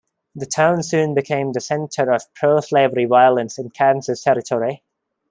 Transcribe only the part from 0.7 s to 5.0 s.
soon became the center of pro-slavery violence in Kansas Territory.